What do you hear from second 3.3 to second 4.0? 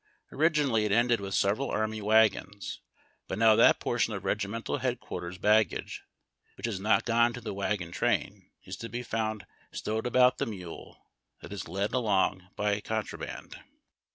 now that